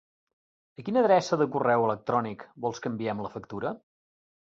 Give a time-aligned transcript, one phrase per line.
[0.81, 3.75] A quina adreça de correu electrònic vols que enviem la factura?